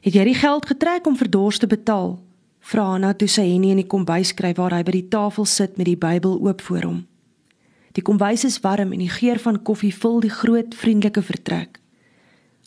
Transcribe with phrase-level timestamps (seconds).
[0.00, 2.14] Het jy die geld getrek om vir dors te betaal?
[2.64, 5.76] Vra Hanna toe sy Henny in die kombuis kry waar hy by die tafel sit
[5.76, 6.98] met die Bybel oop voor hom.
[7.92, 11.76] Die kombuis is warm en die geur van koffie vul die groot vriendelike vertrek.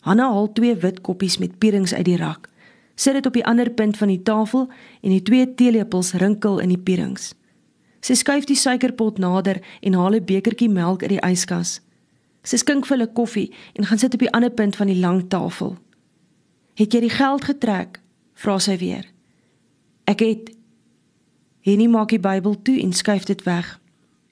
[0.06, 2.46] Hanna haal twee wit koppies met pierings uit die rak.
[2.94, 4.68] Sit dit op die ander punt van die tafel
[5.02, 7.32] en die twee teelepels rinkel in die pierings.
[8.04, 11.80] Sy skuif die suikerpot nader en haal 'n bekertjie melk uit die yskas.
[12.44, 15.28] Sy skink vir hulle koffie en gaan sit op die ander punt van die lang
[15.28, 15.78] tafel.
[16.74, 18.00] "Het jy die geld getrek?"
[18.34, 19.04] vra sy weer.
[20.04, 20.50] "Ek het."
[21.60, 23.80] Henny maak die Bybel toe en skuif dit weg.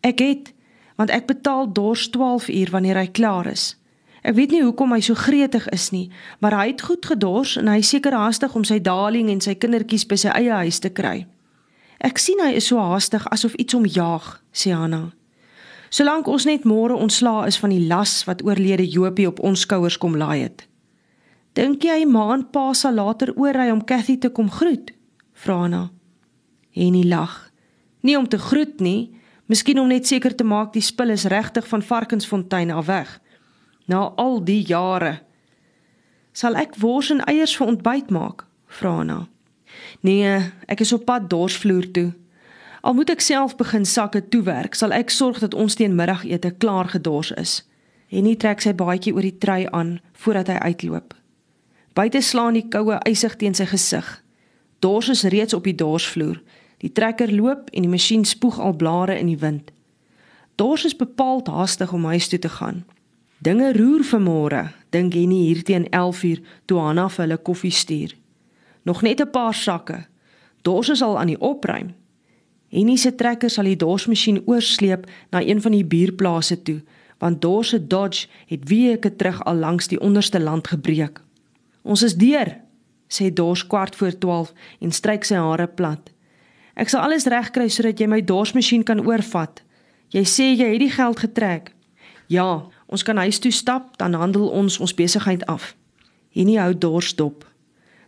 [0.00, 0.52] "Ek het,
[0.96, 3.76] want ek betaal dors 12 uur wanneer hy klaar is."
[4.22, 7.66] Ek weet nie hoekom hy so gretig is nie, maar hy het goed gedors en
[7.66, 11.26] hy seker haastig om sy darling en sy kindertjies by sy eie huis te kry.
[11.98, 15.10] Ek sien hy is so haastig asof iets hom jaag, sê Hanna.
[15.90, 19.98] Solank ons net môre ontslaa is van die las wat oorlede Jopie op ons skouers
[19.98, 20.64] kom laai het.
[21.52, 24.94] Dink jy ma en pa sal later oorry om Cathy te kom groet?
[25.36, 25.90] Vra Hanna.
[26.72, 27.50] Henny lag.
[28.00, 29.12] Nie om te groet nie,
[29.46, 33.12] miskien om net seker te maak die spul is regtig van Varkensfontein af weg.
[33.84, 35.20] Na al die jare
[36.32, 39.18] sal ek wors en eiers vir ontbyt maak, vra Hanna.
[40.00, 42.08] Nee, ek is op pad dorsvloer toe.
[42.80, 46.88] Al moet ek self begin sakke toewerk, sal ek sorg dat ons teen middagete klaar
[46.88, 47.60] gedors is.
[48.08, 51.12] Henny trek sy baadjie oor die trei aan voordat hy uitloop.
[51.92, 54.06] Buite slaan die koue ysig teen sy gesig.
[54.80, 56.38] Dors is reeds op die dorsvloer.
[56.80, 59.68] Die trekker loop en die masjien spoeg al blare in die wind.
[60.56, 62.82] Dors is bepaald haastig om huis toe te gaan.
[63.44, 64.62] Dinge roer vanmôre,
[64.94, 68.14] dink Henny hier teen 11uur toe Hanna vir hulle koffie stuur.
[68.82, 70.06] Nog net 'n paar sakke.
[70.62, 71.94] Dors is al aan die opruim.
[72.68, 76.80] Henny se trekker sal die dorsmasjien oorsleep na een van die buurplase toe,
[77.18, 81.20] want Dors se Dodge het weke terug al langs die onderste land gebreek.
[81.82, 82.54] Ons is deur,
[83.10, 86.12] sê Dors kwart voor 12 en stryk sy hare plat.
[86.78, 89.60] Ek sal alles regkry sodat jy my dorsmasjien kan oorvat.
[90.12, 91.72] Jy sê jy het die geld getrek.
[92.32, 95.74] Ja, ons kan huis toe stap, dan handel ons ons besigheid af.
[96.32, 97.44] Henny hou Dors dop.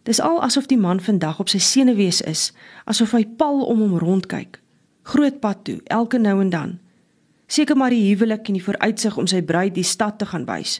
[0.05, 2.53] Dis al asof die man vandag op sy senuwees is,
[2.85, 4.61] asof hy pal om hom rondkyk.
[5.09, 6.75] Groot pad toe, elke nou en dan.
[7.49, 10.79] Seker maar die huwelik en die vooruitsig om sy bruid die stad te gaan wys.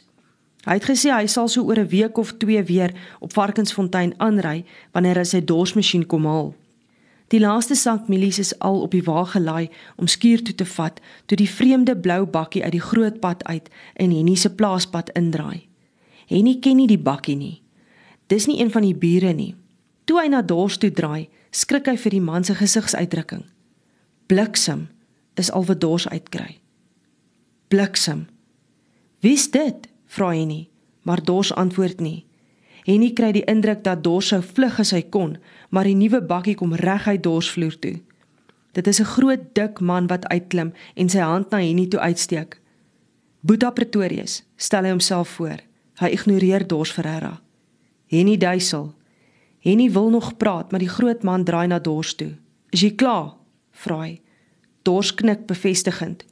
[0.65, 4.65] Hy het gesê hy sal so oor 'n week of 2 weer op Varkensfontein aanry
[4.91, 6.55] wanneer hy sy dorsmasjien kom haal.
[7.27, 11.01] Die laaste sak mielies is al op die wa gelaai om skuur toe te vat
[11.25, 15.67] toe die vreemde blou bakkie uit die groot pad uit in Henny se plaaspad indraai.
[16.27, 17.61] Henny ken nie die bakkie nie.
[18.27, 19.55] Dis nie een van die bure nie.
[20.05, 23.43] Toe hy na Dors toe draai, skrik hy vir die man se gesigsuitdrukking.
[24.27, 24.87] Bliksem
[25.35, 26.59] is al wat Dors uitkry.
[27.67, 28.27] Bliksem.
[29.21, 29.89] Wie's dit?
[30.15, 30.63] Vra hy nie,
[31.03, 32.25] maar Dors antwoord nie.
[32.85, 35.37] Henny kry die indruk dat Dors sou vlug as hy kon,
[35.69, 37.97] maar die nuwe bakkie kom reguit Dors vloer toe.
[38.73, 42.59] Dit is 'n groot dik man wat uitklim en sy hand na Henny toe uitsteek.
[43.41, 45.59] Boeta Pretorius, stel hy homself voor.
[45.95, 47.41] Hy ignoreer Dors Ferreira.
[48.07, 48.93] Henny duisel.
[49.59, 52.35] Henny wil nog praat, maar die groot man draai na Dors toe.
[52.69, 53.33] "Is jy klaar?"
[53.71, 54.21] vra hy.
[54.83, 56.25] Dors knik bevestigend.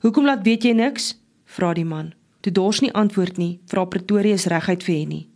[0.00, 2.12] "Hoekom laat weet jy niks?" vra die man.
[2.44, 5.28] Toe Dors nie antwoord nie, vra Pretorius reguit vir Henny.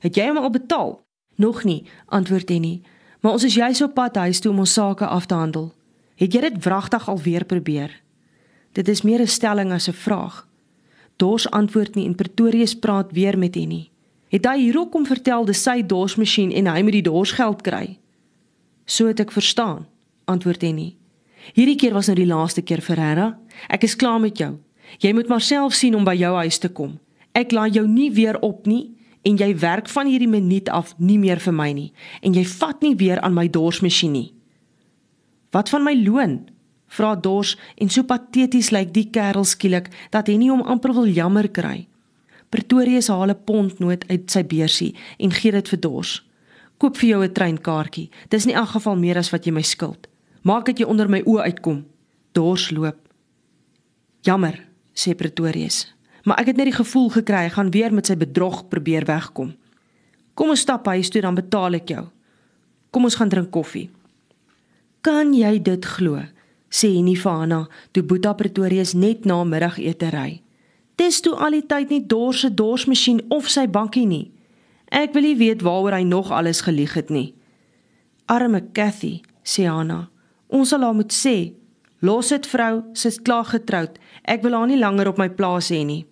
[0.00, 1.04] "Het jy hom al betaal?"
[1.36, 2.82] "Nog nie," antwoord Henny.
[3.20, 5.74] "Maar ons is juis op pad huis toe om ons sake af te handel.
[6.16, 8.00] Het jy dit wragtig alweer probeer?"
[8.72, 10.48] Dit is meer 'n stelling as 'n vraag.
[11.16, 13.90] Dors antwoord nie en Pretorius praat weer met Henny
[14.34, 17.98] het hy hierop kom vertel dis sy dorsmasjien en hy moet die dorsgeld kry.
[18.84, 19.86] So het ek verstaan,
[20.30, 20.96] antwoord Henny.
[21.54, 23.28] Hierdie keer was nou die laaste keer vir Herra.
[23.70, 24.56] Ek is klaar met jou.
[24.98, 26.98] Jy moet maar self sien om by jou huis te kom.
[27.32, 31.18] Ek laat jou nie weer op nie en jy werk van hierdie minuut af nie
[31.18, 34.34] meer vir my nie en jy vat nie weer aan my dorsmasjien nie.
[35.50, 36.44] Wat van my loon?
[36.94, 41.08] Vra Dors en so pateties lyk die kerel skielik dat hy nie hom amper wil
[41.10, 41.86] jammer kry.
[42.50, 46.22] Pretorius haal 'n pondnoot uit sy beursie en gee dit vir Dors.
[46.78, 48.10] Koop vir jou 'n treinkaartjie.
[48.28, 50.06] Dis nie in geval meer as wat jy my skuld.
[50.42, 51.84] Maak dit jy onder my oë uitkom.
[52.32, 52.98] Dors loop.
[54.22, 55.84] Jammer, sê Pretorius.
[56.24, 59.52] Maar ek het net die gevoel gekry hy gaan weer met sy bedrog probeer wegkom.
[60.34, 62.06] Kom ons stap huis toe dan betaal ek jou.
[62.90, 63.90] Kom ons gaan drink koffie.
[65.04, 66.22] Kan jy dit glo?
[66.74, 70.40] sê Nifana toe Boeta Pretorius net na middagete ry.
[70.98, 74.30] Dis toe al die tyd nie dors se dorsmasjien of sy bakkie nie.
[74.90, 77.34] Ek wil nie weet waaroor hy nog alles gelieg het nie.
[78.30, 80.08] Arme Cathy, sê Anna.
[80.48, 81.52] Ons sal haar moet sê,
[82.04, 83.96] los dit vrou, sy's klaar getroud.
[84.28, 86.04] Ek wil haar nie langer op my plaas hê nie.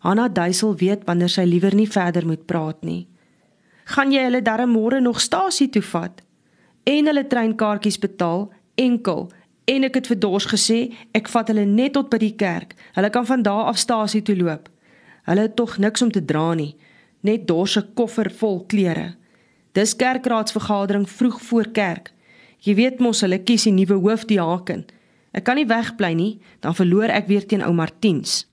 [0.00, 3.06] Anna duisel weet wanneer sy liewer nie verder moet praat nie.
[3.88, 6.20] gaan jy hulle darm môre nog stasie toe vat
[6.88, 9.28] en hulle treinkaartjies betaal enkel
[9.68, 10.78] en ek het vir Dors gesê
[11.16, 12.74] ek vat hulle net tot by die kerk.
[12.96, 14.68] Hulle kan van daar af stasie toe loop.
[15.28, 16.74] Hulle het tog niks om te dra nie,
[17.20, 19.14] net Dors se koffer vol klere.
[19.76, 22.12] Dis kerkraadsvergadering vroeg voor kerk.
[22.64, 24.86] Jy weet mos hulle kies die nuwe hoofdiaken.
[25.36, 26.32] Ek kan nie wegbly nie,
[26.64, 28.47] dan verloor ek weer teen ou Martiens.